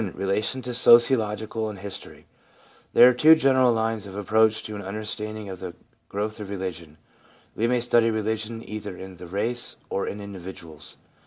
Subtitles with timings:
[0.15, 2.25] Relation to Sociology and History.—
[2.93, 5.75] There are two general lines of approach to an understanding of the
[6.09, 6.97] growth of religion.
[7.55, 10.97] We may study religion either in the race or in individuals.